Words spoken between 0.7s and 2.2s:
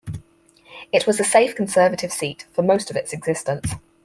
It was a safe Conservative